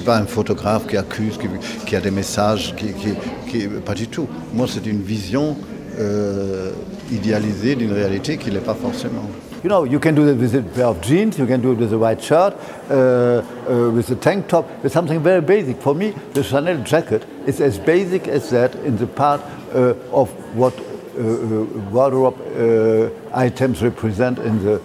[0.00, 1.38] suis pas un photographe qui accuse,
[1.86, 4.26] qui, a des messages, qui, pas du tout.
[4.54, 5.56] Moi, c'est une vision
[5.98, 6.70] euh,
[7.12, 9.28] idéalisée d'une réalité qui n'est pas forcément.
[9.62, 11.78] You know, you can do it with a pair of jeans, you can do it
[11.78, 12.54] with a white shirt,
[12.90, 15.82] uh, uh, with a tank top, with something very basic.
[15.82, 19.42] For me, the Chanel jacket is as basic as that in the part
[19.74, 24.80] uh, of what uh, uh, wardrobe uh, items represent in the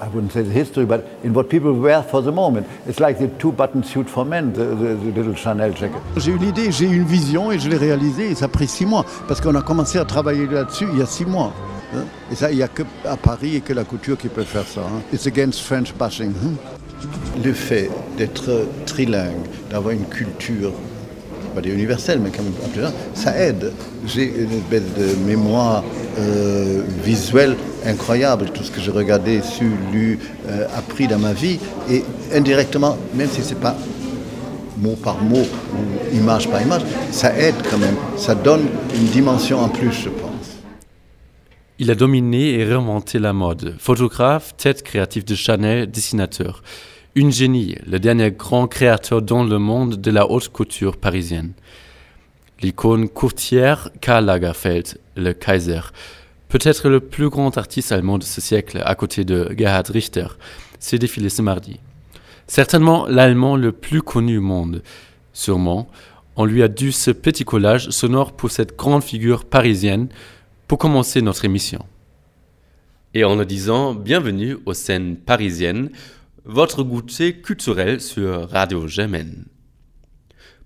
[0.00, 2.66] I wouldn't say the history, but in what people wear for the moment.
[2.86, 6.00] It's like the two-button suit for men, the, the, the little Chanel jacket.
[6.16, 8.68] J'ai eu l'idée, j'ai eu une vision et je l'ai réalisée et ça a pris
[8.68, 11.52] six mois parce qu'on a commencé à travailler là-dessus il y a six mois.
[11.94, 12.04] Hein.
[12.30, 14.66] Et ça, il n'y a que à Paris et que la couture qui peut faire
[14.66, 14.82] ça.
[14.82, 15.00] Hein.
[15.12, 16.32] It's against French bashing.
[16.44, 16.54] Hein.
[17.44, 20.72] Le fait d'être trilingue, d'avoir une culture
[21.60, 23.72] pas universelle, mais quand même ça aide.
[24.06, 25.84] J'ai une de mémoire
[26.18, 30.18] euh, visuelle incroyable, tout ce que j'ai regardé, su, lu,
[30.48, 31.58] euh, appris dans ma vie,
[31.90, 32.04] et
[32.34, 33.76] indirectement, même si c'est pas
[34.78, 39.60] mot par mot ou image par image, ça aide quand même, ça donne une dimension
[39.60, 40.28] en plus, je pense.
[41.80, 43.76] Il a dominé et remonté la mode.
[43.78, 46.62] Photographe, tête créative de Chanel, dessinateur.
[47.18, 51.52] Une génie, le dernier grand créateur dans le monde de la haute couture parisienne.
[52.62, 55.80] L'icône courtière Karl Lagerfeld, le Kaiser.
[56.48, 60.28] Peut-être le plus grand artiste allemand de ce siècle, à côté de Gerhard Richter,
[60.78, 61.80] s'est défilé ce mardi.
[62.46, 64.84] Certainement l'allemand le plus connu au monde.
[65.32, 65.88] Sûrement,
[66.36, 70.06] on lui a dû ce petit collage sonore pour cette grande figure parisienne
[70.68, 71.84] pour commencer notre émission.
[73.12, 75.90] Et en le disant, bienvenue aux scènes parisiennes,
[76.44, 79.44] votre goûter culturel sur Radio Germaine.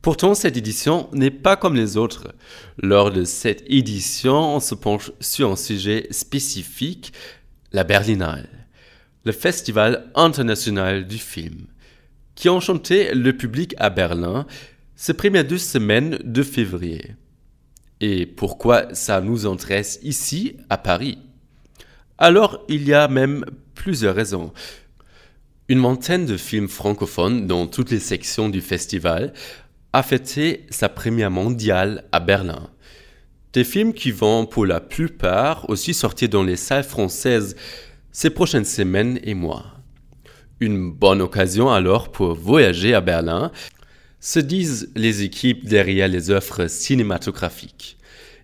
[0.00, 2.34] Pourtant, cette édition n'est pas comme les autres.
[2.82, 7.12] Lors de cette édition, on se penche sur un sujet spécifique,
[7.72, 8.48] la Berlinale,
[9.24, 11.66] le festival international du film,
[12.34, 14.46] qui a enchanté le public à Berlin
[14.96, 17.16] ces premières deux semaines de février
[18.02, 21.18] et pourquoi ça nous intéresse ici à Paris?
[22.18, 24.52] Alors il y a même plusieurs raisons.
[25.72, 29.32] Une vingtaine de films francophones dans toutes les sections du festival
[29.94, 32.68] a fêté sa première mondiale à Berlin.
[33.54, 37.56] Des films qui vont pour la plupart aussi sortir dans les salles françaises
[38.10, 39.64] ces prochaines semaines et mois.
[40.60, 43.50] Une bonne occasion alors pour voyager à Berlin
[44.20, 47.96] se disent les équipes derrière les œuvres cinématographiques.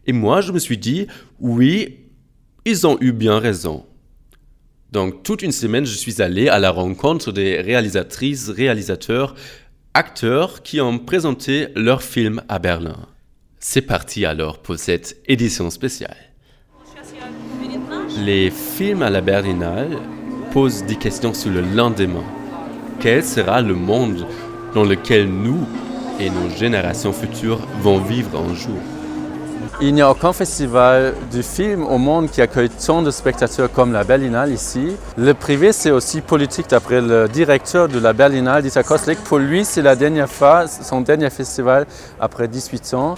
[0.06, 1.06] Et moi, je me suis dit,
[1.40, 2.06] oui,
[2.64, 3.84] ils ont eu bien raison.
[4.90, 9.34] Donc, toute une semaine, je suis allé à la rencontre des réalisatrices, réalisateurs,
[9.92, 12.96] acteurs qui ont présenté leurs films à Berlin.
[13.60, 16.16] C'est parti alors pour cette édition spéciale.
[18.24, 19.98] Les films à la Berlinale
[20.52, 22.24] posent des questions sur le lendemain.
[23.00, 24.26] Quel sera le monde
[24.74, 25.66] dans lequel nous
[26.18, 28.97] et nos générations futures vont vivre un jour?
[29.80, 33.92] Il n'y a aucun festival du film au monde qui accueille tant de spectateurs comme
[33.92, 34.96] la Berlinale ici.
[35.16, 39.20] Le privé, c'est aussi politique d'après le directeur de la Berlinale, Dieter Koslik.
[39.20, 41.86] Pour lui, c'est la dernière fois, son dernier festival
[42.18, 43.14] après 18 ans.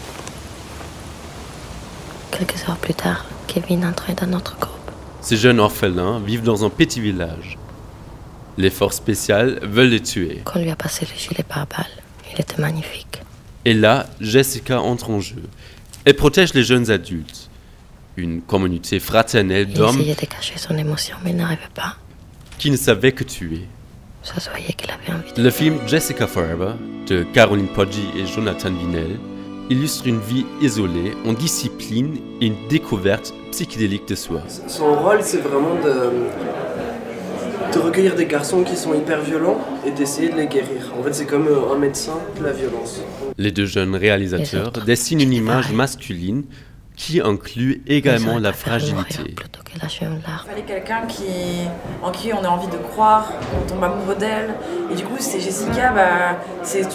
[2.31, 4.75] Quelques heures plus tard, Kevin entrait dans notre groupe.
[5.22, 7.56] Ces jeunes orphelins vivent dans un petit village.
[8.59, 10.43] Les forces spéciales veulent les tuer.
[10.44, 11.87] Qu'on lui a passé le gilet pare-balles.
[12.34, 13.22] Il était magnifique.
[13.65, 15.43] Et là, Jessica entre en jeu.
[16.05, 17.50] Elle protège les jeunes adultes.
[18.16, 19.97] Une communauté fraternelle d'hommes.
[19.97, 21.97] Il essayait de cacher son émotion, mais il n'arrivait pas.
[22.59, 23.66] Qui ne savait que tuer.
[24.22, 25.43] Ça se voyait qu'il avait envie de.
[25.43, 26.72] Le film Jessica Forever
[27.06, 29.19] de Caroline Poggi et Jonathan Vinel
[29.71, 34.43] illustre une vie isolée, en discipline et une découverte psychédélique de soi.
[34.67, 36.11] Son rôle, c'est vraiment de,
[37.72, 40.92] de recueillir des garçons qui sont hyper violents et d'essayer de les guérir.
[40.98, 43.00] En fait, c'est comme euh, un médecin de la violence.
[43.38, 46.44] Les deux jeunes réalisateurs dessinent une image masculine
[46.97, 49.22] qui inclut également la fragilité.
[49.25, 51.66] Il fallait quelqu'un qui,
[52.03, 54.54] en qui on a envie de croire, on tombe amoureux d'elle.
[54.92, 56.37] Et du coup, c'est Jessica, bah,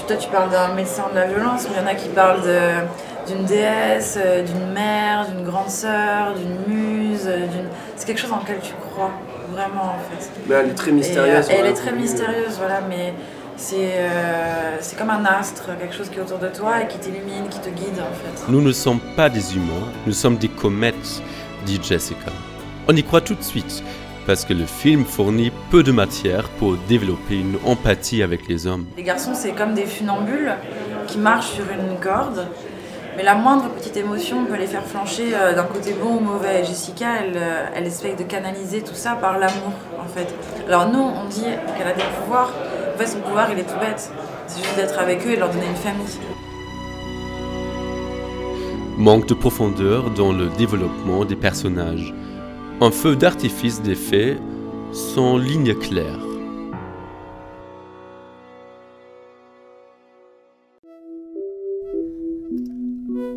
[0.07, 2.43] toi tu parles d'un médecin de la violence, mais il y en a qui parlent
[3.27, 7.27] d'une déesse, euh, d'une mère, d'une grande sœur, d'une muse,
[7.95, 9.11] c'est quelque chose en lequel tu crois
[9.55, 10.29] vraiment en fait.
[10.47, 11.47] Mais elle est très mystérieuse.
[11.49, 13.13] elle est très mystérieuse, voilà, mais
[13.73, 17.47] euh, c'est comme un astre, quelque chose qui est autour de toi et qui t'illumine,
[17.49, 18.51] qui te guide en fait.
[18.51, 21.21] Nous ne sommes pas des humains, nous sommes des comètes,
[21.65, 22.31] dit Jessica.
[22.87, 23.83] On y croit tout de suite,
[24.27, 28.85] parce que le film fournit peu de matière pour développer une empathie avec les hommes.
[28.97, 30.53] Les garçons, c'est comme des funambules
[31.07, 32.47] qui marchent sur une corde
[33.15, 36.63] mais la moindre petite émotion peut les faire flancher euh, d'un côté bon ou mauvais.
[36.63, 40.33] Jessica, elle, euh, elle essaye de canaliser tout ça par l'amour, en fait.
[40.67, 41.45] Alors nous, on dit
[41.77, 42.51] qu'elle a des pouvoirs,
[42.93, 44.11] En fait, son pouvoir, il est tout bête.
[44.47, 46.19] C'est juste d'être avec eux et leur donner une famille.
[48.97, 52.13] Manque de profondeur dans le développement des personnages.
[52.81, 54.37] Un feu d'artifice des faits
[54.91, 56.19] sans ligne claire.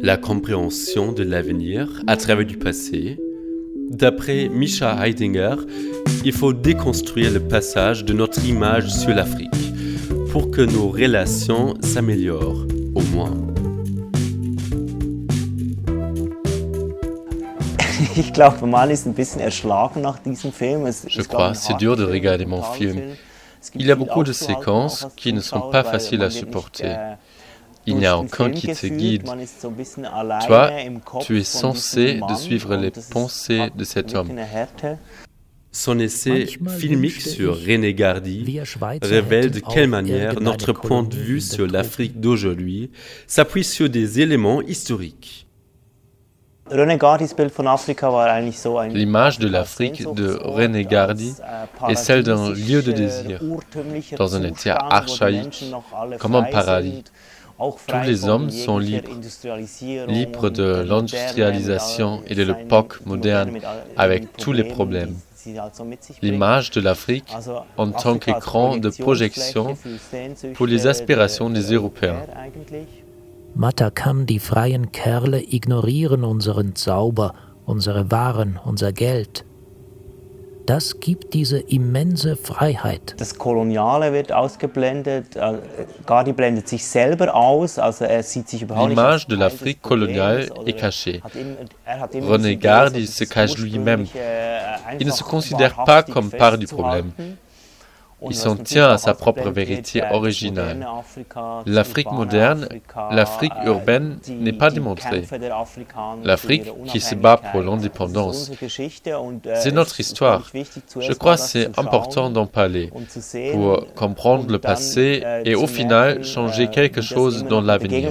[0.00, 3.18] La compréhension de l'avenir à travers du passé.
[3.90, 5.56] D'après Misha Heidinger,
[6.24, 9.50] il faut déconstruire le passage de notre image sur l'Afrique
[10.30, 13.34] pour que nos relations s'améliorent, au moins.
[21.08, 23.00] Je crois, c'est dur de regarder mon film.
[23.74, 26.96] Il y a beaucoup de séquences qui ne sont pas faciles à supporter.
[27.88, 29.24] Il n'y a aucun qui te guide.
[30.46, 30.70] Toi,
[31.22, 34.30] tu es censé de suivre les pensées de cet homme.
[35.72, 36.46] Son essai
[36.78, 38.60] filmique sur René Gardy
[39.02, 42.90] révèle de quelle manière notre point de vue sur l'Afrique d'aujourd'hui
[43.26, 45.46] s'appuie sur des éléments historiques.
[46.70, 51.34] L'image de l'Afrique de René Gardy
[51.88, 53.40] est celle d'un lieu de désir,
[54.18, 55.72] dans un état archaïque,
[56.18, 57.04] comme un paradis.
[57.58, 59.10] Tous les hommes sont libres,
[60.06, 63.58] libres de l'industrialisation et de l'époque moderne,
[63.96, 65.16] avec tous les problèmes.
[66.22, 67.32] L'image de l'Afrique
[67.76, 69.76] en tant qu'écran de projection
[70.54, 72.22] pour les aspirations des Européens.
[73.54, 77.32] Matakam, die freien Kerle ignorieren unseren Zauber,
[77.66, 79.44] unsere Waren, unser Geld.
[80.68, 83.14] Das gibt diese immense Freiheit.
[83.16, 85.34] Das Koloniale wird ausgeblendet.
[85.34, 85.54] Äh,
[86.04, 90.78] Gardi blendet sich selber aus, also er sieht sich überhaupt L'image de l'Afrique coloniale est
[90.78, 91.22] cachée.
[92.20, 94.06] René Gardi se cache lui-même.
[95.00, 97.12] Il ne se considère pas comme part du problème.
[98.22, 100.86] Il s'en tient à sa propre vérité originale.
[101.66, 102.68] L'Afrique moderne,
[103.10, 105.24] l'Afrique urbaine n'est pas démontrée.
[106.24, 108.50] L'Afrique qui se bat pour l'indépendance.
[109.54, 110.50] C'est notre histoire.
[110.98, 112.90] Je crois que c'est important d'en parler
[113.52, 118.10] pour comprendre le passé et au final changer quelque chose dans l'avenir.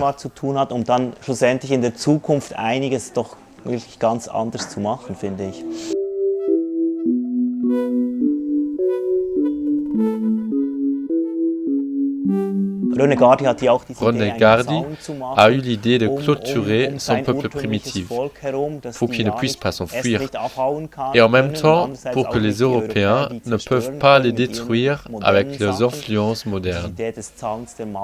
[4.00, 5.97] ganz anders zu machen, finde ich.
[13.00, 14.76] René Gardi
[15.36, 20.22] a eu l'idée de clôturer son peuple primitif pour qu'il ne puisse pas s'enfuir
[21.14, 25.84] et en même temps pour que les Européens ne peuvent pas les détruire avec leurs
[25.84, 26.94] influences modernes.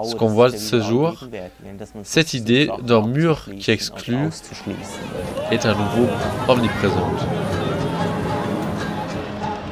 [0.03, 1.15] Ce qu'on voit ce jour,
[2.03, 4.29] cette idée d'un mur qui exclut
[5.51, 6.07] est à nouveau
[6.47, 7.27] omniprésente.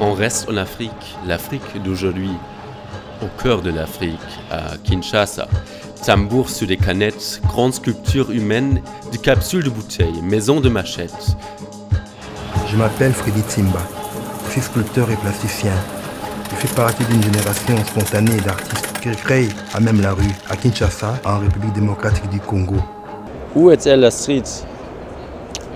[0.00, 2.32] On reste en Afrique, l'Afrique d'aujourd'hui,
[3.22, 4.18] au cœur de l'Afrique,
[4.50, 5.48] à Kinshasa.
[6.04, 8.82] Tambour sur des canettes, grandes sculptures humaines,
[9.12, 11.36] des capsules de bouteilles, maisons de machettes.
[12.68, 13.80] Je m'appelle Freddy Timba.
[14.46, 15.72] Je suis sculpteur et plasticien.
[16.50, 21.14] Je fais partie d'une génération spontanée d'artistes qui créent à même la rue, à Kinshasa,
[21.24, 22.76] en République démocratique du Congo.
[23.54, 24.42] Où est-elle la street?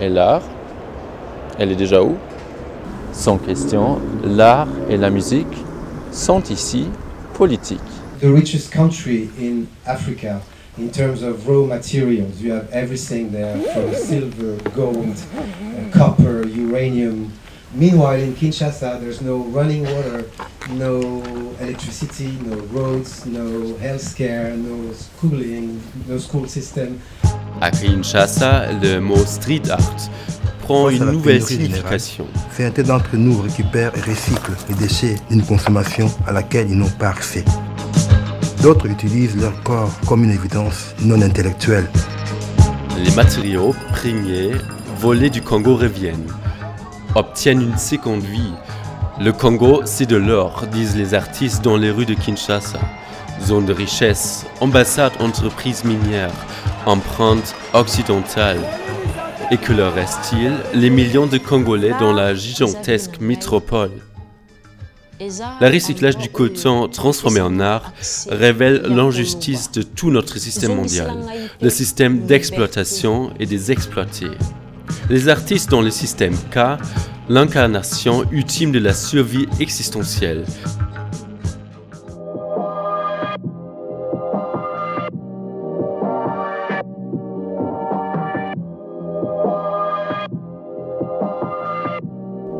[0.00, 0.42] Et l'art
[1.58, 2.16] Elle est déjà où?
[3.12, 5.64] Sans question, l'art et la musique
[6.10, 6.88] sont ici
[7.37, 7.81] politique.
[8.21, 10.41] The richest country in Africa
[10.79, 12.40] in terms of raw materials.
[12.40, 17.33] You have everything there from silver, gold, uh, copper, uranium.
[17.75, 20.31] Meanwhile, in Kinshasa, there's no running water,
[20.71, 21.23] no
[21.61, 27.00] electricity, no roads, no healthcare, no schooling, no school system.
[27.60, 29.80] À Kinshasa, le mot street art
[30.60, 32.26] prend une nouvelle signification.
[32.54, 37.08] Certains d'entre nous récupèrent et recyclent les déchets d'une consommation à laquelle ils n'ont pas
[37.08, 37.44] accès.
[38.62, 41.88] D'autres utilisent leur corps comme une évidence non intellectuelle.
[43.02, 44.52] Les matériaux prégnés,
[44.98, 46.26] volés du Congo reviennent,
[47.14, 48.52] obtiennent une seconde vie.
[49.20, 52.80] Le Congo, c'est de l'or, disent les artistes dans les rues de Kinshasa.
[53.42, 56.32] Zone de richesse, ambassade entreprise minière,
[56.87, 58.61] empreinte occidentale.
[59.50, 60.52] Et que leur reste-t-il?
[60.75, 63.93] Les millions de Congolais dans la gigantesque métropole.
[65.19, 67.93] Le recyclage du coton transformé en art
[68.31, 71.14] révèle l'injustice de tout notre système mondial,
[71.61, 74.31] le système d'exploitation et des exploités.
[75.09, 76.78] Les artistes dans le système K,
[77.28, 80.45] l'incarnation ultime de la survie existentielle,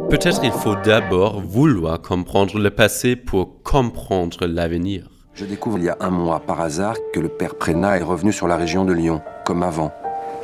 [0.09, 5.09] Peut-être il faut d'abord vouloir comprendre le passé pour comprendre l'avenir.
[5.35, 8.33] Je découvre il y a un mois, par hasard, que le père Prénat est revenu
[8.33, 9.93] sur la région de Lyon, comme avant.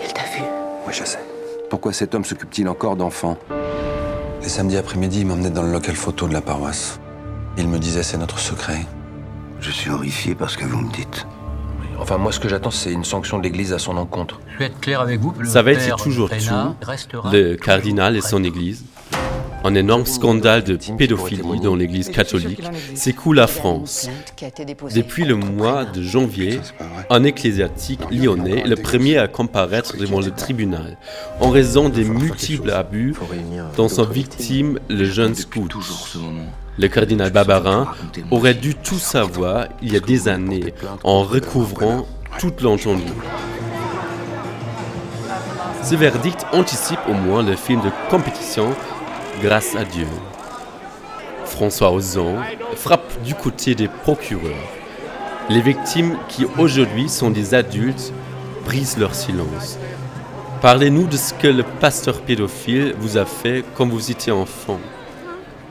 [0.04, 0.42] Il t'a vu?
[0.86, 1.20] Oui, je sais.
[1.70, 3.38] Pourquoi cet homme s'occupe-t-il encore d'enfants?
[4.42, 6.98] Les samedis après-midi, il m'emmenait dans le local photo de la paroisse.
[7.56, 8.80] Il me disait c'est notre secret.
[9.60, 11.24] Je suis horrifié par ce que vous me dites.
[12.00, 14.40] Enfin, moi, ce que j'attends, c'est une sanction de l'Église à son encontre.
[14.54, 15.32] Je vais être clair avec vous.
[15.44, 16.36] Ça va être toujours tout.
[17.32, 18.84] Le cardinal et son Église?
[19.64, 22.62] Un énorme scandale de pédophilie dans l'Église catholique
[22.94, 24.08] s'écoule à France.
[24.94, 26.60] Depuis le mois de janvier,
[27.10, 30.96] un ecclésiastique lyonnais est le premier à comparaître devant le tribunal
[31.40, 33.14] en raison des multiples abus
[33.76, 35.68] dont sont victimes les jeunes scouts.
[36.78, 37.88] Le cardinal Barbarin
[38.30, 42.06] aurait dû tout savoir il y a des années en recouvrant
[42.38, 43.12] toute l'entendu.
[45.84, 48.74] Ce verdict anticipe au moins le film de compétition
[49.40, 50.06] Grâce à Dieu.
[51.46, 52.36] François Ozon
[52.76, 54.68] frappe du côté des procureurs.
[55.48, 58.12] Les victimes qui aujourd'hui sont des adultes
[58.64, 59.78] brisent leur silence.
[60.60, 64.78] Parlez-nous de ce que le pasteur pédophile vous a fait quand vous étiez enfant.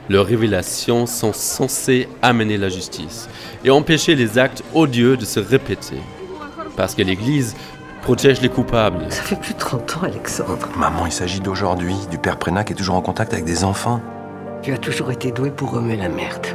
[0.08, 3.28] Leurs révélations sont censées amener la justice
[3.64, 5.96] et empêcher les actes odieux de se répéter.
[6.76, 7.54] Parce que l'Église
[8.02, 9.06] protège les coupables.
[9.10, 10.68] Ça fait plus de 30 ans, Alexandre.
[10.76, 14.00] Maman, il s'agit d'aujourd'hui, du père Prénat qui est toujours en contact avec des enfants.
[14.60, 16.46] Tu as toujours été doué pour remuer la merde.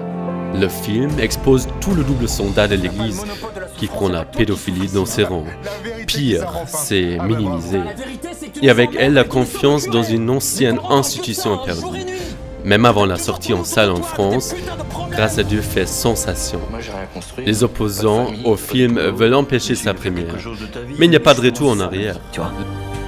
[0.54, 3.24] Le film expose tout le double sondage de l'Église
[3.78, 5.46] qui prend la pédophilie dans ses rangs.
[6.06, 7.82] Pire, c'est minimisé.
[8.62, 12.06] Et avec elle, la confiance dans une ancienne institution perdue
[12.68, 14.54] même avant la sortie en salle en France,
[15.10, 16.60] grâce à Dieu fait sensation.
[17.38, 20.36] Les opposants au film veulent empêcher sa première.
[21.00, 22.20] Mais il n'y a pas de retour en arrière.
[22.34, 22.52] Tu vois,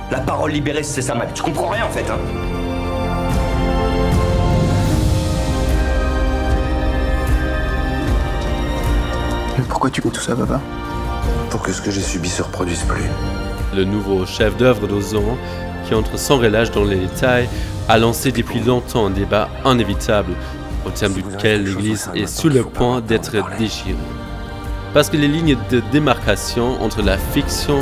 [0.10, 2.18] la parole libérée, c'est ça, Tu comprends rien en fait, hein
[9.68, 10.62] Pourquoi tu fais tout ça, papa
[11.50, 13.10] Pour que ce que j'ai subi se reproduise plus.
[13.76, 15.38] Le nouveau chef d'œuvre d'Ozon,
[15.90, 17.50] qui entre sans relâche dans les détails,
[17.88, 20.34] a lancé depuis longtemps un débat inévitable
[20.86, 23.96] au terme duquel l'Église est sur le point d'être déchirée.
[24.94, 27.80] Parce que les lignes de démarcation entre la fiction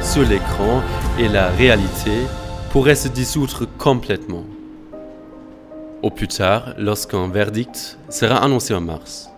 [0.00, 0.82] sur l'écran
[1.18, 2.12] et la réalité
[2.70, 4.44] pourraient se dissoudre complètement.
[6.02, 9.31] Au plus tard, lorsqu'un verdict sera annoncé en mars.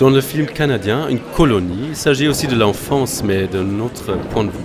[0.00, 4.44] Dans le film canadien, Une colonie, il s'agit aussi de l'enfance, mais d'un autre point
[4.44, 4.56] de vue.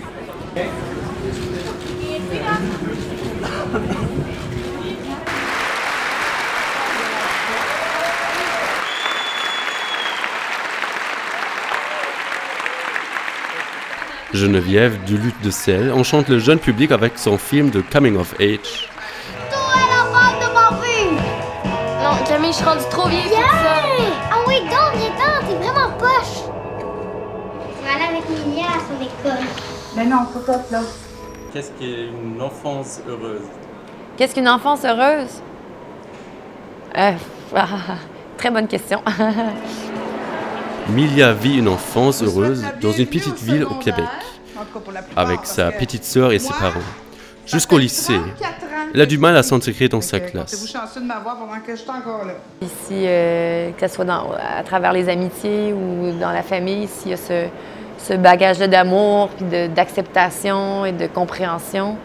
[14.34, 18.34] Geneviève du Lutte de Sel enchante le jeune public avec son film de Coming of
[18.40, 18.90] Age.
[19.50, 19.60] Toi,
[19.92, 21.18] la de ma vie!
[22.02, 24.45] Non, Camille, je suis rendue trop vieille pour ça.
[28.16, 29.46] Avec Milia à son école.
[29.96, 30.82] Mais non, faut pas, là.
[31.52, 33.42] Qu'est-ce qu'une enfance heureuse?
[34.18, 35.42] Qu'est-ce qu'une enfance heureuse?
[36.98, 37.12] Euh,
[38.38, 39.02] très bonne question.
[40.90, 44.06] Milia vit une enfance heureuse dans une petite ville au Québec,
[45.16, 46.80] avec sa petite sœur et ses parents.
[47.48, 48.20] Jusqu'au lycée,
[48.94, 50.76] elle a du mal à s'intégrer dans sa classe.
[52.62, 57.14] Ici, euh, que ce soit à travers les amitiés ou dans la famille, s'il y
[57.14, 57.48] a ce,
[58.14, 61.98] bagage d'amour, puis d'acceptation et de compréhension,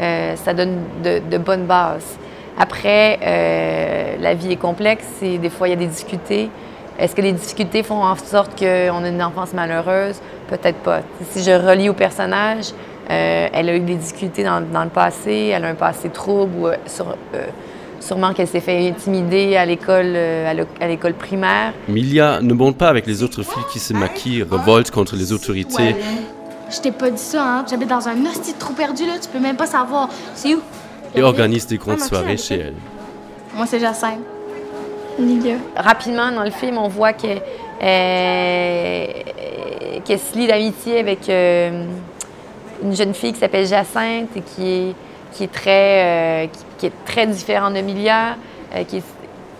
[0.00, 2.18] euh, ça donne de, bonnes bases.
[2.58, 6.50] Après, euh, la vie est complexe et des fois, il y a des difficultés.
[6.98, 10.16] Est-ce que les difficultés font en sorte qu'on a une enfance malheureuse?
[10.48, 11.00] Peut-être pas.
[11.30, 12.72] Si je relis au personnage,
[13.10, 16.66] euh, elle a eu des difficultés dans, le passé, elle a un passé trouble ou
[16.66, 16.76] euh,
[18.00, 21.72] sûrement qu'elle s'est fait intimider à l'école à l'école primaire.
[21.88, 25.96] Milia ne monte pas avec les autres filles qui se maquillent, revoltent contre les autorités.
[26.70, 27.64] Je t'ai pas dit ça, hein?
[27.68, 29.14] J'habite dans un hostie trop perdu, là.
[29.20, 30.08] Tu peux même pas savoir.
[30.34, 30.60] C'est où?
[31.14, 32.74] Et organise des grandes soirées chez elle.
[33.54, 34.20] Moi, c'est Jacinthe.
[35.76, 37.40] Rapidement, dans le film, on voit qu'elle
[37.80, 44.94] se lie d'amitié avec une jeune fille qui s'appelle Jacinthe et qui est,
[45.32, 48.36] qui est, très, euh, qui, est très différente de Milia,
[48.74, 49.04] euh, qui est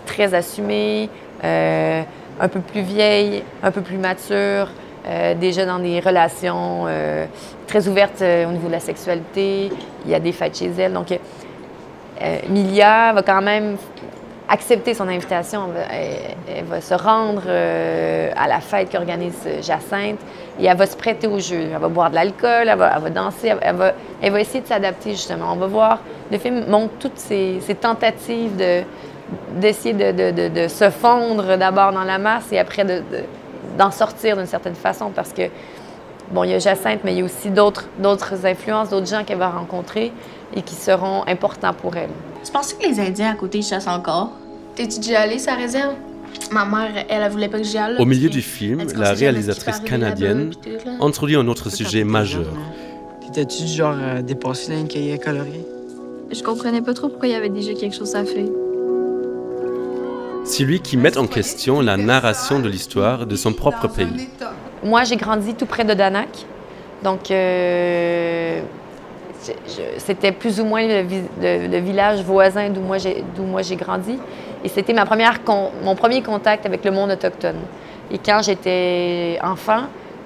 [0.05, 1.09] très assumée,
[1.43, 2.01] euh,
[2.39, 4.69] un peu plus vieille, un peu plus mature,
[5.39, 6.85] déjà dans des relations
[7.65, 9.71] très ouvertes au niveau de la sexualité.
[10.05, 10.93] Il y a des fêtes chez elle.
[10.93, 11.07] Donc,
[12.47, 13.75] Milia va quand même
[14.49, 15.69] accepter son invitation.
[16.47, 20.19] Elle, va se rendre euh, à la fête qu'organise Jacinthe
[20.59, 21.69] et elle va se prêter au jeu.
[21.73, 25.11] Elle va boire de l'alcool, elle va, danser, elle va, elle va essayer de s'adapter
[25.11, 25.53] justement.
[25.53, 25.99] On va voir,
[26.31, 28.81] le film montre toutes ces, tentatives de,
[29.59, 32.85] d'essayer de, se fondre d'abord dans la masse et après
[33.77, 35.43] d'en sortir d'une certaine façon parce que,
[36.31, 37.87] bon, il y a Jacinthe, mais il y a aussi d'autres
[38.45, 40.11] influences, d'autres gens qu'elle va rencontrer
[40.55, 42.09] et qui seront importants pour elle.
[42.43, 44.31] Tu penses que les Indiens à côté chassent encore?
[44.75, 45.93] T'es-tu déjà allé sa réserve?
[46.51, 47.95] Ma mère, elle, elle voulait pas que j'y aille.
[47.99, 50.51] Au milieu du film, la réalisatrice canadienne
[51.01, 52.47] introduit un autre sujet majeur.
[53.21, 55.65] T'étais-tu genre euh, dépassé dans une cahier colorier?
[56.31, 58.45] Je comprenais pas trop pourquoi il y avait déjà quelque chose à faire.
[60.45, 64.29] C'est lui qui met en question la narration de l'histoire de son propre pays.
[64.83, 66.29] Moi, j'ai grandi tout près de Danak.
[67.03, 68.61] Donc, euh,
[69.97, 74.19] c'était plus ou moins le, village voisin d'où moi j'ai grandi.
[74.63, 77.59] Et c'était mon premier contact avec le monde autochtone.
[78.11, 79.83] Et quand j'étais enfant,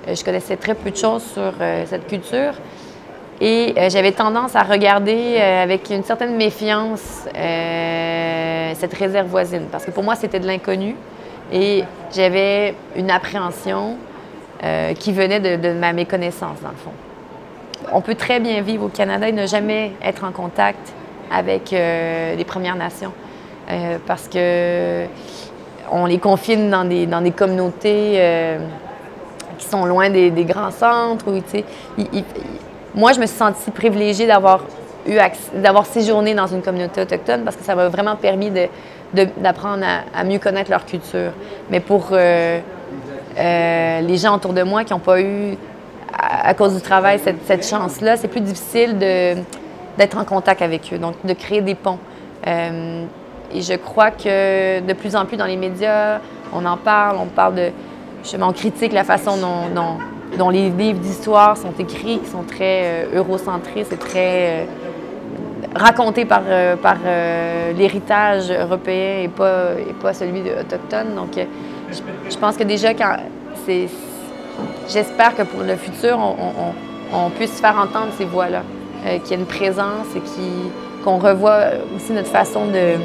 [0.07, 2.53] euh, je connaissais très peu de choses sur euh, cette culture.
[3.41, 7.27] Et euh, j'avais tendance à regarder avec une certaine méfiance
[8.75, 9.67] cette réserve voisine.
[9.71, 10.95] Parce que pour moi, c'était de l'inconnu.
[11.51, 11.83] Et
[12.15, 13.97] j'avais une appréhension
[14.97, 16.93] qui venait de ma méconnaissance, dans le fond.
[17.91, 20.93] On peut très bien vivre au Canada et ne jamais être en contact
[21.31, 23.11] avec euh, les Premières Nations
[23.69, 25.05] euh, parce que
[25.91, 28.59] on les confine dans des, communautés euh,
[29.57, 31.25] qui sont loin des, grands centres.
[32.95, 34.61] moi, je me suis sentie privilégiée d'avoir
[35.05, 35.17] eu
[35.55, 38.51] d'avoir séjourné dans une communauté autochtone parce que ça m'a vraiment permis
[39.13, 39.83] d'apprendre
[40.15, 41.31] à, mieux connaître leur culture.
[41.69, 45.57] Mais pour les gens autour de moi qui n'ont pas eu
[46.17, 51.15] à, cause du travail, cette, chance-là, c'est plus difficile d'être en contact avec eux, donc
[51.23, 51.99] de créer des ponts.
[52.47, 53.05] Euh,
[53.53, 56.19] et je crois que de plus en plus dans les médias,
[56.53, 57.69] on en parle, on parle de.
[58.21, 63.17] Justement, on critique la façon dont, les livres d'histoire sont écrits, qui sont très euh,
[63.17, 64.65] eurocentrés, c'est très euh,
[65.75, 66.43] raconté par,
[66.81, 66.97] par
[67.75, 71.15] l'héritage européen et pas, et pas celui autochtone.
[71.15, 73.17] Donc, je, je pense que déjà, quand
[73.65, 73.87] c'est
[74.89, 76.17] j'espère que pour le futur,
[77.13, 78.63] on, puisse faire entendre ces voix-là,
[79.05, 80.21] euh, qu'il y ait une présence et
[81.03, 81.59] qu'on revoie
[81.95, 82.95] aussi notre façon de,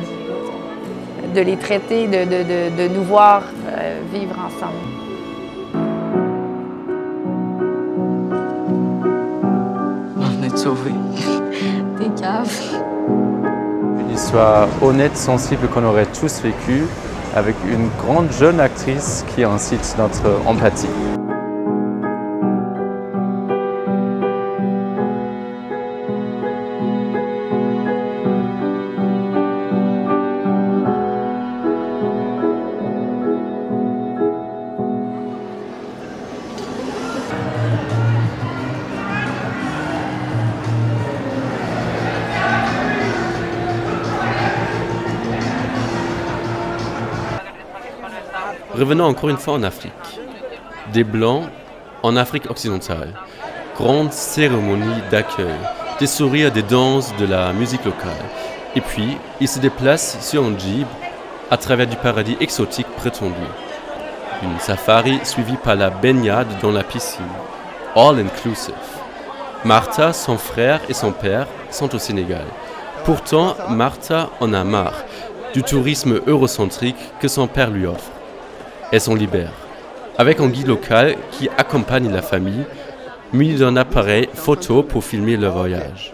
[1.35, 4.73] de les traiter, de, nous voir euh, vivre ensemble.
[10.17, 10.91] On de sauver.
[11.99, 12.83] Des caves.
[14.01, 16.85] Une histoire honnête, sensible qu'on aurait tous vécu
[17.35, 21.18] avec une grande jeune actrice qui incite notre empathie.
[48.79, 49.93] Revenons encore une fois en Afrique.
[50.93, 51.49] Des Blancs
[52.05, 53.13] en Afrique occidentale.
[53.77, 55.59] Grande cérémonie d'accueil.
[55.99, 58.13] Des sourires, des danses, de la musique locale.
[58.77, 60.87] Et puis, ils se déplacent sur un jeep
[61.51, 63.49] à travers du paradis exotique prétendu.
[64.45, 67.25] Une safari suivie par la baignade dans la piscine.
[67.97, 68.75] All inclusive.
[69.65, 72.45] Martha, son frère et son père sont au Sénégal.
[73.05, 75.03] Pourtant, Martha en a marre
[75.53, 78.13] du tourisme eurocentrique que son père lui offre
[78.93, 79.53] et s'en libère,
[80.17, 82.65] avec un guide local qui accompagne la famille,
[83.33, 86.13] muni d'un appareil photo pour filmer le voyage.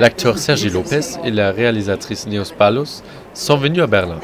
[0.00, 3.02] L'acteur Sergi Lopez et la réalisatrice Neos Palos
[3.34, 4.18] sont venus à Berlin.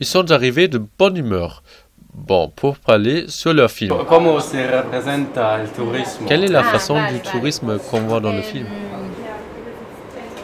[0.00, 1.62] Ils sont arrivés de bonne humeur.
[2.14, 3.94] Bon, pour parler sur leur film.
[6.28, 8.66] Quelle est la façon du tourisme qu'on voit dans le film?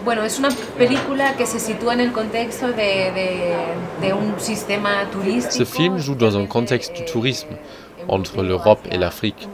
[0.09, 3.53] Bueno, es una película que se sitúa en el contexto de, de,
[4.01, 5.55] de un sistema turístico.
[5.55, 7.51] Ce film joue dans un contexte du tourisme
[8.09, 9.47] entre l'Europe et l'Afrique.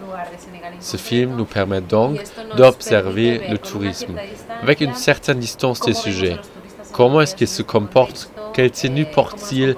[0.79, 2.23] Ce film nous permet donc
[2.57, 4.15] d'observer le tourisme
[4.63, 6.39] avec une certaine distance des sujets.
[6.93, 8.31] Comment est-ce qu'il se comporte?
[8.53, 9.75] Quelle tenue porte-t-il?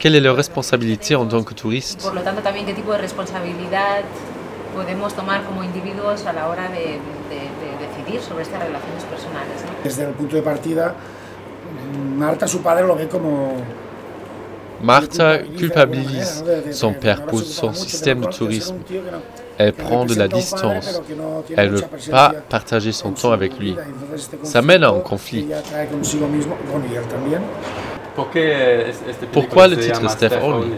[0.00, 2.98] Quelle est leur responsabilité en tant que touriste Por lo tanto, también qué tipo de
[2.98, 4.02] responsabilidad
[4.74, 6.98] podemos tomar como individuos a la hora de,
[7.30, 7.59] de,
[8.10, 9.62] decidir sobre estas relaciones personales.
[9.64, 9.84] ¿no?
[9.84, 10.94] Desde el punto de partida,
[12.16, 13.54] Marta, su padre, lo ve como
[14.82, 16.42] Martha culpabilise
[16.72, 18.76] son père pour son système de tourisme.
[19.58, 21.02] Elle prend de la distance.
[21.54, 23.76] Elle ne veut pas partager son temps avec lui.
[24.42, 25.46] Ça mène à un conflit.
[29.32, 30.70] Pourquoi le titre Steph Only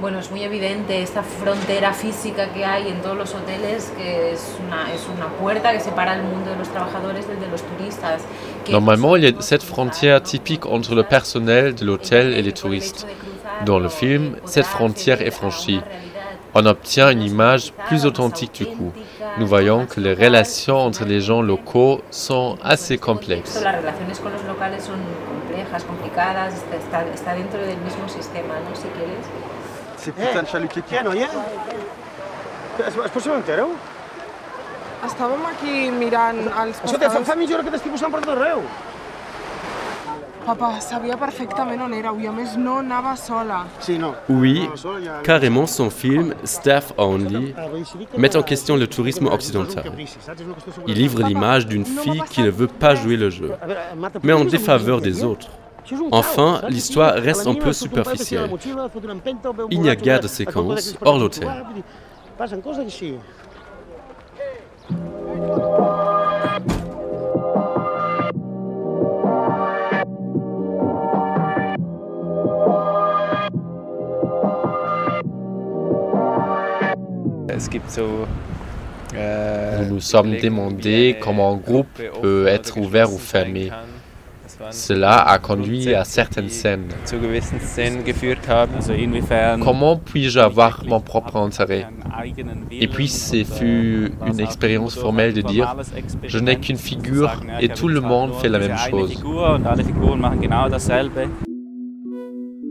[0.00, 4.56] Bueno, es muy evidente esta frontera física que hay en todos los hoteles, que es
[4.66, 8.22] una, es una puerta que separa el mundo de los trabajadores del de los turistas.
[8.70, 13.06] Normalement, il y a cette frontière typique entre le personnel de l'hôtel et les touristes.
[13.64, 15.80] Dans le film, cette frontière est franchie.
[16.54, 18.92] On obtient une image plus authentique du coup.
[19.38, 23.62] Nous voyons que les relations entre les gens locaux sont assez complexes.
[30.04, 31.28] Ces putains de chalutiers qui viennent, rien
[32.78, 33.68] Es, es possible entereu?
[35.06, 37.28] Estàvem aquí mirant els Escolta, fa, pescadors.
[37.28, 38.62] fa mitja hora que t'estic buscant per tot arreu.
[40.44, 43.62] Papa, sabia perfectament on éreu i a més no anava sola.
[43.80, 44.10] Sí, no.
[44.28, 44.68] Oui,
[45.24, 47.54] carrément son film Staff Only
[48.18, 49.92] met en question le tourisme occidental.
[50.86, 53.52] Il livre l'image d'une fille qui ne veut pas jouer le jeu,
[54.22, 55.48] mais en défaveur des autres.
[56.10, 58.50] Enfin, l'histoire reste un peu superficielle.
[59.70, 61.48] Il n'y a guère de séquences hors l'hôtel.
[62.62, 63.14] Coses així.
[79.16, 83.70] Nous nous sommes demandé comment un groupe peut être ouvert ou fermé.
[84.70, 86.88] Cela a conduit à certaines scènes.
[89.62, 91.86] Comment puis-je avoir mon propre intérêt?
[92.70, 95.74] Et puis, ce fut une expérience formelle de dire,
[96.26, 99.22] je n'ai qu'une figure et tout le monde fait la même chose.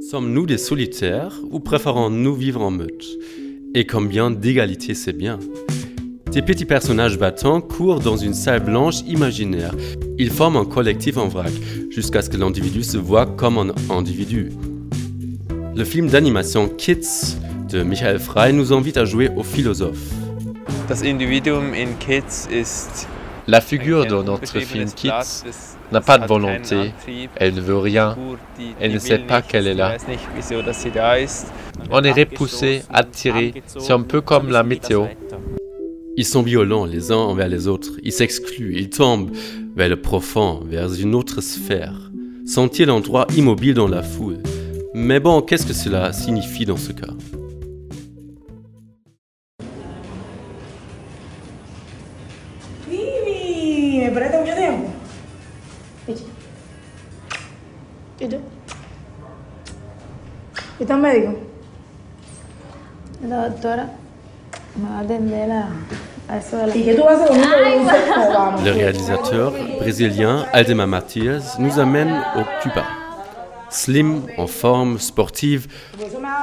[0.09, 3.05] Sommes-nous des solitaires ou préférons-nous vivre en meute?
[3.73, 5.39] Et combien d'égalité c'est bien?
[6.33, 9.71] Des petits personnages battants courent dans une salle blanche imaginaire.
[10.17, 11.51] Ils forment un collectif en vrac,
[11.91, 14.51] jusqu'à ce que l'individu se voit comme un individu.
[15.75, 17.37] Le film d'animation Kids
[17.69, 19.99] de Michael Frey nous invite à jouer au philosophe.
[20.89, 23.07] Das Individuum in Kids ist
[23.45, 25.45] La figure de notre film Kids
[25.91, 26.93] n'a pas de volonté,
[27.35, 28.17] elle ne veut rien,
[28.79, 29.97] elle ne sait pas qu'elle est là.
[31.91, 35.05] On est repoussé, attiré, c'est un peu comme la météo.
[36.15, 39.31] Ils sont violents les uns envers les autres, ils s'excluent, ils tombent
[39.75, 42.11] vers le profond, vers une autre sphère.
[42.45, 44.37] Sentir l'endroit immobile dans la foule?
[44.93, 47.07] Mais bon, qu'est-ce que cela signifie dans ce cas?
[52.87, 54.89] Vivi, me presta mucho tiempo.
[58.19, 58.35] ¿Y tú?
[60.79, 61.39] ¿Y estás médico?
[63.27, 63.89] La doctora
[64.75, 65.67] me va a atender a,
[66.29, 66.75] a eso de la...
[66.75, 67.91] ¿Y qué tú haces conmigo?
[68.33, 68.63] Vamos.
[68.63, 72.83] Le réalisateur brésilien Aldemar Matias nous amène au Cuba.
[73.69, 75.67] Slim, en forme, sportive,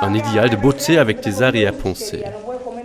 [0.03, 2.25] un idéal de beauté avec des arrière-pensées.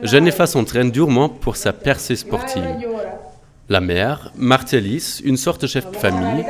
[0.03, 2.77] Genefa s'entraîne durement pour sa percée sportive.
[3.69, 6.45] La mère, Martelis, une sorte de chef de famille,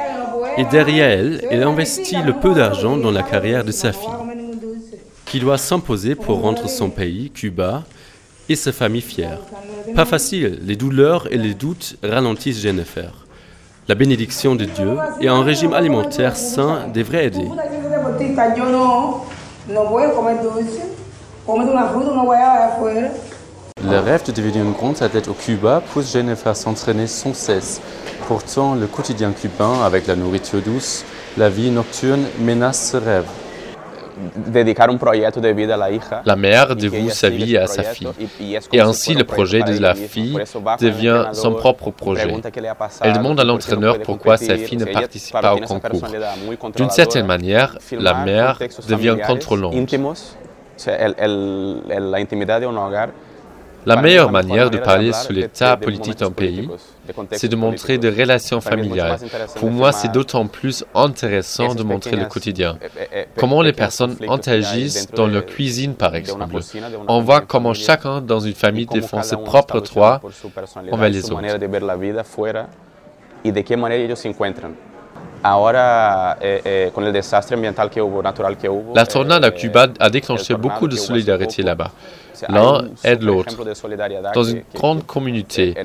[0.58, 4.10] et derrière elle, elle investit le peu d'argent dans la carrière de sa fille,
[5.25, 7.84] qui doit s'imposer pour rendre son pays, Cuba,
[8.49, 9.39] et sa famille fière.
[9.95, 13.25] Pas facile, les douleurs et les doutes ralentissent Jennifer.
[13.88, 17.47] La bénédiction de Dieu et un régime alimentaire sain devraient aider.
[23.84, 27.81] Le rêve de devenir une grande athlète au Cuba pousse Jennifer à s'entraîner sans cesse.
[28.27, 31.05] Pourtant, le quotidien cubain, avec la nourriture douce,
[31.38, 33.25] la vie nocturne, menace ce rêve.
[36.25, 38.08] La mère dévoue sa vie à sa fille.
[38.71, 40.38] Et ainsi, le projet de la fille
[40.80, 42.34] devient son propre projet.
[43.01, 46.08] Elle demande à l'entraîneur pourquoi sa fille ne participe pas au concours.
[46.75, 49.73] D'une certaine manière, la mère devient contrôlante.
[53.85, 56.69] La meilleure manière de parler sur l'état politique d'un pays,
[57.31, 59.19] c'est de montrer des relations familiales.
[59.55, 62.77] Pour moi, c'est d'autant plus intéressant de montrer le quotidien.
[63.37, 66.55] Comment les personnes interagissent dans leur cuisine, par exemple.
[67.07, 70.21] On voit comment chacun dans une famille défend ses propres droits
[70.91, 71.41] envers les autres.
[75.47, 79.51] Ahora, eh, eh, con el desastre ambiental que hubo, natural que hubo, La tornade à
[79.51, 81.91] Cuba a déclenché beaucoup de solidarité là-bas.
[82.49, 83.55] L'un aide l'autre,
[84.34, 85.75] dans une grande communauté.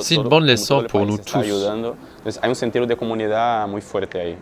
[0.00, 1.36] C'est une bonne leçon pour nous tous.
[1.36, 4.36] Entonces, hay un sentido de comunidad muy fuerte ahí.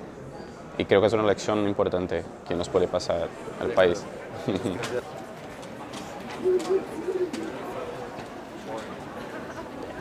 [0.79, 3.27] Y creo que es una lección importante que nos puede pasar
[3.61, 4.05] al país.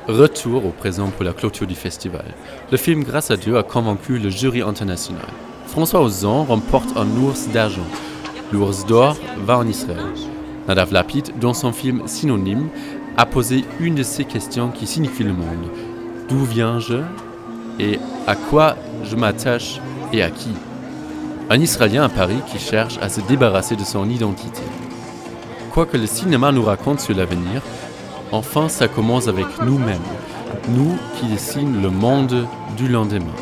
[0.07, 2.25] Retour au présent pour la clôture du festival.
[2.69, 5.29] Le film Grâce à Dieu a convaincu le jury international.
[5.67, 7.87] François Ozan remporte un ours d'argent.
[8.51, 10.03] L'ours d'or va en Israël.
[10.67, 12.67] Nadav Lapid, dans son film Synonyme,
[13.15, 15.69] a posé une de ces questions qui signifient le monde.
[16.27, 16.97] D'où viens-je
[17.79, 19.79] et à quoi je m'attache
[20.11, 20.51] et à qui?
[21.49, 24.63] Un Israélien à Paris qui cherche à se débarrasser de son identité.
[25.71, 27.61] Quoi que le cinéma nous raconte sur l'avenir,
[28.33, 30.01] enfin ça commence avec nous-mêmes,
[30.69, 33.35] nous qui dessinent le monde du lendemain.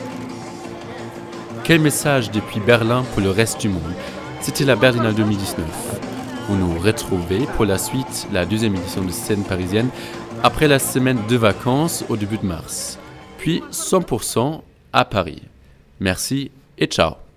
[1.64, 3.82] Quel message depuis Berlin pour le reste du monde?
[4.42, 5.66] C'était la Berlinale 2019.
[6.50, 9.90] Vous nous retrouvez pour la suite, la deuxième édition de scène parisienne,
[10.44, 13.00] après la semaine de vacances au début de mars.
[13.38, 15.42] Puis 100% à Paris.
[16.00, 17.31] Merci et ciao